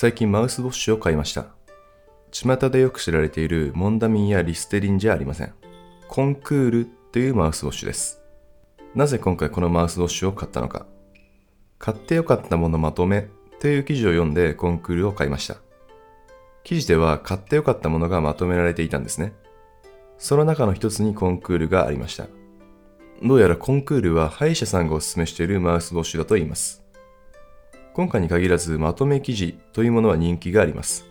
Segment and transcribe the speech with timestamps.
[0.00, 1.46] 最近マウスウォッシュを買いました。
[2.30, 5.52] 巷でよく知られているモンダミンやリステリンじゃありません。
[6.06, 8.22] コンクールというマウスウォッシュです。
[8.94, 10.86] なぜ今回このマウスウォッシュを買ったのか。
[11.80, 15.56] 買ってよかったものまとめという記事を読んでコンクールを買いました。
[16.62, 19.32] 記事では買ってよかったものがまとめられていたんですね。
[20.16, 22.28] その中の一つにコンクールがありました。
[23.20, 26.84] どうやらコンクールは歯医者さんがお勧めしているマウスウォッシュだと言います。
[27.98, 31.04] 今回に限らずまとめ記事というものは人気があります。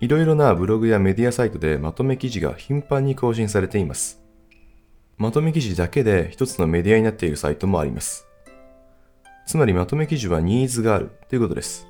[0.00, 4.18] いろいろなブログやメディアサイトでまとめ記事が頻繁に更新されています。
[5.18, 8.26] まとめ記事だけで一つのメディアになっているサイトもあります。
[9.46, 11.86] つまりまとめ記事はニーズがあるということです。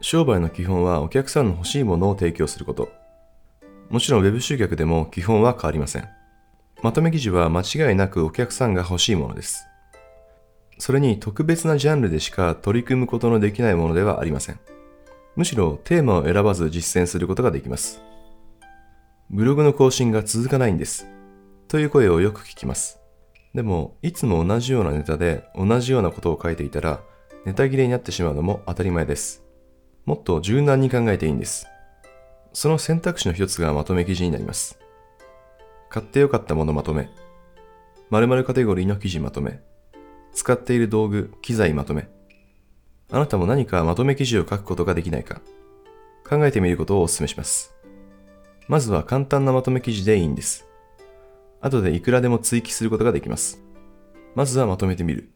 [0.00, 2.92] 商売の基本はお客さんの欲しいものを提供すること。
[3.90, 6.08] もちろん Web 集客でも基本は変わりません。
[6.84, 9.66] まとめ記事は間違いなくお客さんが欲しいものです。
[10.78, 14.58] それに特別なジャンルでしか取り組むことのできないものではありません。
[15.36, 18.00] むしろテーマを選ばず実践することができます。
[19.30, 21.08] ブログの更新が続かないんです。
[21.68, 23.00] という声をよく聞きます。
[23.54, 27.00] でも、いつも同じようなネタで同じようなことを書いていたら、
[27.44, 29.42] ネタ切れになってしまうのも当たり前です。
[30.04, 31.66] もっと柔軟に考えていいんです。
[32.52, 34.78] その選択肢の一つがまとめ記事になります。
[35.88, 37.08] 買ってよかったものまとめ。
[38.10, 39.60] 〇〇カテゴリーの記事まとめ。
[40.34, 42.08] 使っている道具、機材まとめ。
[43.10, 45.40] あなたも何かまとめ記事を書くことができないか
[46.28, 47.74] 考えてみることをお勧めします。
[48.66, 50.66] まずは簡単なまとめ記事でいいんです。
[51.60, 53.62] 後でいくらでも追記することができます。
[54.34, 55.30] まずはまとめてみる。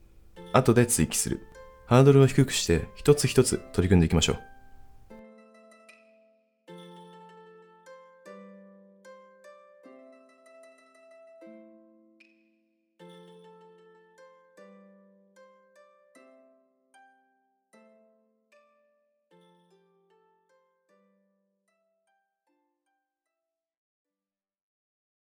[0.52, 1.46] 後で追記する。
[1.86, 4.57] ハードルを低くして一つ一つ取り組んでいきましょう。